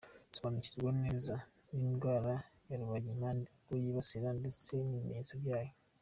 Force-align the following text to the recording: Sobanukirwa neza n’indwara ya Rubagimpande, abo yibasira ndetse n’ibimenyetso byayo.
Sobanukirwa 0.35 0.91
neza 1.03 1.33
n’indwara 1.75 2.33
ya 2.67 2.77
Rubagimpande, 2.81 3.45
abo 3.65 3.73
yibasira 3.83 4.29
ndetse 4.39 4.71
n’ibimenyetso 4.81 5.35
byayo. 5.43 5.73